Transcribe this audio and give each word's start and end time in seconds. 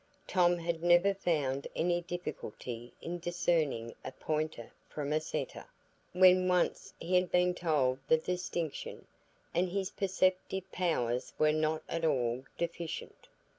Tom 0.25 0.57
had 0.57 0.81
never 0.81 1.13
found 1.13 1.67
any 1.75 2.01
difficulty 2.01 2.91
in 3.03 3.19
discerning 3.19 3.93
a 4.03 4.11
pointer 4.11 4.71
from 4.89 5.13
a 5.13 5.21
setter, 5.21 5.65
when 6.11 6.47
once 6.47 6.91
he 6.99 7.13
had 7.13 7.29
been 7.31 7.53
told 7.53 7.99
the 8.07 8.17
distinction, 8.17 9.05
and 9.53 9.69
his 9.69 9.91
perceptive 9.91 10.63
powers 10.71 11.33
were 11.37 11.53
not 11.53 11.83
at 11.87 12.03
all 12.03 12.43
deficient. 12.57 13.27